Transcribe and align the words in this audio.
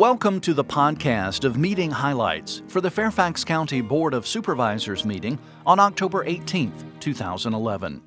Welcome 0.00 0.40
to 0.40 0.54
the 0.54 0.64
podcast 0.64 1.44
of 1.44 1.58
meeting 1.58 1.90
highlights 1.90 2.62
for 2.68 2.80
the 2.80 2.90
Fairfax 2.90 3.44
County 3.44 3.82
Board 3.82 4.14
of 4.14 4.26
Supervisors 4.26 5.04
meeting 5.04 5.38
on 5.66 5.78
October 5.78 6.24
18, 6.24 6.72
2011. 7.00 8.00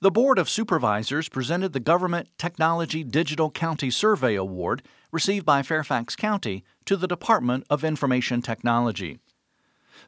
The 0.00 0.10
Board 0.10 0.38
of 0.38 0.50
Supervisors 0.50 1.30
presented 1.30 1.72
the 1.72 1.80
Government 1.80 2.28
Technology 2.36 3.02
Digital 3.02 3.50
County 3.50 3.90
Survey 3.90 4.34
Award 4.34 4.82
received 5.10 5.46
by 5.46 5.62
Fairfax 5.62 6.16
County 6.16 6.64
to 6.84 6.98
the 6.98 7.08
Department 7.08 7.64
of 7.70 7.82
Information 7.82 8.42
Technology. 8.42 9.20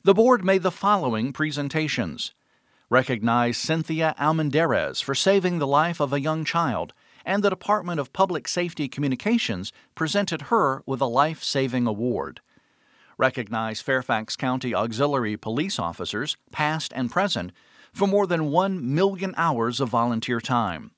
The 0.02 0.12
board 0.12 0.44
made 0.44 0.62
the 0.62 0.70
following 0.70 1.32
presentations 1.32 2.34
recognize 2.90 3.56
Cynthia 3.56 4.14
Almendarez 4.20 5.00
for 5.00 5.14
saving 5.14 5.58
the 5.58 5.66
life 5.66 6.00
of 6.00 6.12
a 6.12 6.20
young 6.20 6.44
child 6.44 6.92
and 7.24 7.42
the 7.42 7.50
Department 7.50 8.00
of 8.00 8.12
Public 8.12 8.48
Safety 8.48 8.88
Communications 8.88 9.72
presented 9.94 10.42
her 10.42 10.82
with 10.86 11.00
a 11.00 11.06
life 11.06 11.42
saving 11.42 11.86
award. 11.86 12.40
Recognize 13.18 13.80
Fairfax 13.80 14.36
County 14.36 14.74
Auxiliary 14.74 15.36
Police 15.36 15.78
officers, 15.78 16.36
past 16.50 16.92
and 16.96 17.10
present, 17.10 17.52
for 17.92 18.08
more 18.08 18.26
than 18.26 18.50
1 18.50 18.94
million 18.94 19.34
hours 19.36 19.80
of 19.80 19.90
volunteer 19.90 20.40
time. 20.40 20.92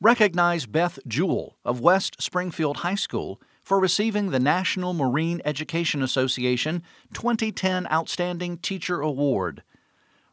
Recognize 0.00 0.66
Beth 0.66 0.98
Jewell 1.06 1.56
of 1.64 1.80
West 1.80 2.20
Springfield 2.20 2.78
High 2.78 2.94
School 2.94 3.40
for 3.62 3.78
receiving 3.78 4.30
the 4.30 4.40
National 4.40 4.94
Marine 4.94 5.40
Education 5.44 6.02
Association 6.02 6.82
2010 7.12 7.86
Outstanding 7.92 8.56
Teacher 8.58 9.00
Award 9.00 9.62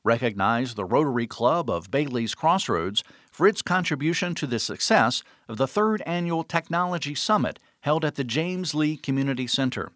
recognize 0.07 0.73
the 0.73 0.85
Rotary 0.85 1.27
Club 1.27 1.70
of 1.70 1.91
Bailey's 1.91 2.34
Crossroads 2.34 3.03
for 3.29 3.45
its 3.45 3.61
contribution 3.61 4.33
to 4.35 4.47
the 4.47 4.57
success 4.57 5.21
of 5.49 5.57
the 5.57 5.67
third 5.67 6.02
annual 6.05 6.45
Technology 6.45 7.13
Summit 7.13 7.59
held 7.81 8.05
at 8.05 8.16
the 8.16 8.23
James 8.23 8.73
Lee 8.73 8.95
Community 8.95 9.45
Center. 9.45 9.91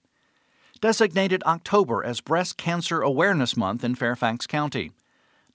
Designated 0.82 1.42
October 1.44 2.04
as 2.04 2.20
Breast 2.20 2.58
Cancer 2.58 3.02
Awareness 3.02 3.56
Month 3.56 3.84
in 3.86 3.96
Fairfax 3.96 4.46
County. 4.46 4.92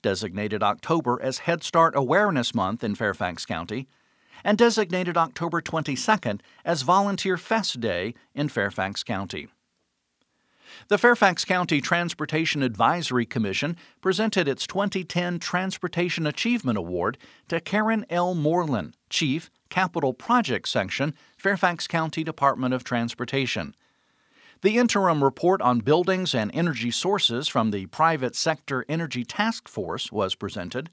Designated 0.00 0.62
October 0.62 1.20
as 1.22 1.40
Head 1.40 1.62
Start 1.62 1.94
Awareness 1.94 2.54
Month 2.54 2.82
in 2.82 2.94
Fairfax 2.94 3.44
County. 3.44 3.86
And 4.42 4.56
designated 4.56 5.18
October 5.18 5.60
22nd 5.60 6.40
as 6.64 6.82
Volunteer 6.82 7.36
Fest 7.36 7.80
Day 7.80 8.14
in 8.34 8.48
Fairfax 8.48 9.02
County. 9.02 9.48
The 10.88 10.98
Fairfax 10.98 11.44
County 11.44 11.80
Transportation 11.80 12.62
Advisory 12.62 13.26
Commission 13.26 13.76
presented 14.00 14.48
its 14.48 14.66
2010 14.66 15.38
Transportation 15.38 16.26
Achievement 16.26 16.78
Award 16.78 17.18
to 17.48 17.60
Karen 17.60 18.06
L. 18.10 18.34
Moreland, 18.34 18.96
Chief, 19.10 19.50
Capital 19.68 20.12
Project 20.12 20.68
Section, 20.68 21.14
Fairfax 21.36 21.86
County 21.86 22.22
Department 22.24 22.74
of 22.74 22.84
Transportation. 22.84 23.74
The 24.62 24.78
interim 24.78 25.22
report 25.22 25.60
on 25.60 25.80
buildings 25.80 26.34
and 26.34 26.50
energy 26.54 26.90
sources 26.90 27.46
from 27.46 27.70
the 27.70 27.86
Private 27.86 28.34
Sector 28.34 28.84
Energy 28.88 29.24
Task 29.24 29.68
Force 29.68 30.10
was 30.10 30.34
presented. 30.34 30.90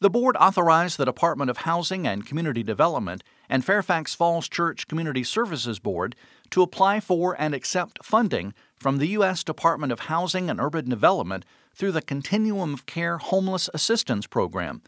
The 0.00 0.10
board 0.10 0.36
authorized 0.38 0.98
the 0.98 1.04
Department 1.04 1.50
of 1.50 1.58
Housing 1.58 2.06
and 2.06 2.26
Community 2.26 2.62
Development 2.62 3.22
and 3.48 3.64
Fairfax 3.64 4.14
Falls 4.14 4.48
Church 4.48 4.86
Community 4.86 5.24
Services 5.24 5.78
Board 5.78 6.14
to 6.50 6.62
apply 6.62 7.00
for 7.00 7.34
and 7.40 7.54
accept 7.54 8.04
funding 8.04 8.54
from 8.76 8.98
the 8.98 9.08
U.S. 9.08 9.42
Department 9.42 9.92
of 9.92 10.00
Housing 10.00 10.48
and 10.48 10.60
Urban 10.60 10.88
Development 10.88 11.44
through 11.74 11.92
the 11.92 12.02
Continuum 12.02 12.74
of 12.74 12.86
Care 12.86 13.18
Homeless 13.18 13.68
Assistance 13.74 14.26
Program, 14.26 14.82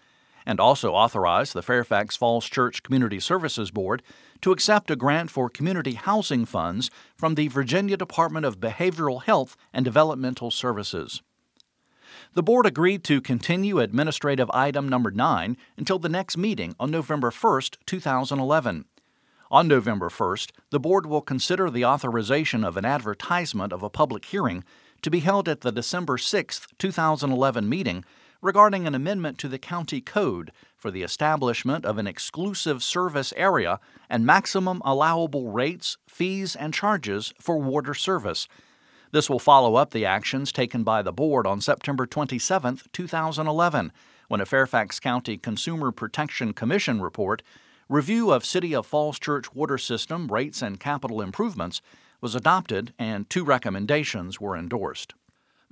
and 0.47 0.61
also 0.61 0.93
authorized 0.93 1.55
the 1.55 1.63
Fairfax 1.63 2.17
Falls 2.17 2.47
Church 2.47 2.83
Community 2.83 3.21
Services 3.21 3.71
Board 3.71 4.03
to 4.41 4.53
accept 4.53 4.91
a 4.91 4.97
grant 4.97 5.31
for 5.31 5.49
community 5.49 5.95
housing 5.95 6.45
funds 6.45 6.91
from 7.17 7.35
the 7.35 7.49
Virginia 7.49 7.97
Department 7.97 8.47
of 8.47 8.61
Behavioral 8.61 9.23
Health 9.23 9.57
and 9.73 9.85
Developmental 9.85 10.51
Services. 10.51 11.23
The 12.33 12.45
board 12.45 12.65
agreed 12.65 13.03
to 13.05 13.21
continue 13.21 13.81
administrative 13.81 14.49
item 14.53 14.89
number 14.89 15.11
9 15.11 15.57
until 15.77 15.99
the 15.99 16.09
next 16.09 16.37
meeting 16.37 16.77
on 16.79 16.89
November 16.89 17.33
1, 17.33 17.63
2011. 17.87 18.85
On 19.51 19.67
November 19.67 20.09
1st, 20.09 20.53
the 20.71 20.79
Board 20.79 21.07
will 21.07 21.23
consider 21.23 21.69
the 21.69 21.85
authorization 21.85 22.63
of 22.63 22.77
an 22.77 22.85
advertisement 22.85 23.73
of 23.73 23.83
a 23.83 23.91
public 23.91 24.27
hearing 24.27 24.63
to 25.03 25.11
be 25.11 25.19
held 25.19 25.49
at 25.49 25.63
the 25.63 25.73
December 25.73 26.19
6, 26.19 26.69
2011 26.79 27.69
meeting 27.69 28.05
regarding 28.41 28.87
an 28.87 28.95
amendment 28.95 29.37
to 29.39 29.49
the 29.49 29.59
County 29.59 30.01
Code 30.01 30.53
for 30.77 30.93
the 30.93 31.03
establishment 31.03 31.85
of 31.85 31.99
an 31.99 32.07
exclusive 32.07 32.81
service 32.81 33.35
area 33.37 33.81
and 34.09 34.25
maximum 34.25 34.81
allowable 34.85 35.51
rates, 35.51 35.97
fees, 36.07 36.55
and 36.55 36.73
charges 36.73 37.35
for 37.41 37.59
water 37.59 37.93
service. 37.93 38.47
This 39.13 39.29
will 39.29 39.41
follow 39.41 39.75
up 39.75 39.91
the 39.91 40.07
actions 40.07 40.53
taken 40.53 40.85
by 40.85 41.03
the 41.03 41.13
Board 41.13 41.45
on 41.47 41.61
September 41.61 42.07
27, 42.07 42.81
2011, 42.93 43.93
when 44.29 44.41
a 44.41 44.47
Fairfax 44.47 45.01
County 45.01 45.37
Consumer 45.37 45.91
Protection 45.91 46.53
Commission 46.53 47.01
report 47.01 47.43
Review 47.89 48.31
of 48.31 48.45
City 48.45 48.73
of 48.73 48.87
Falls 48.87 49.19
Church 49.19 49.53
water 49.53 49.79
system 49.79 50.29
rates 50.29 50.63
and 50.63 50.79
capital 50.79 51.21
improvements 51.21 51.83
was 52.21 52.37
adopted 52.37 52.95
and 53.01 53.29
two 53.29 53.45
recommendations 53.45 54.41
were 54.41 54.57
endorsed. 54.57 55.15